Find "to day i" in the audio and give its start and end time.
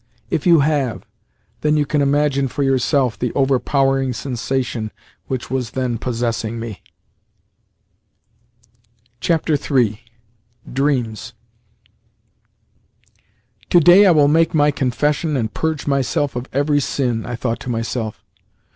13.69-14.09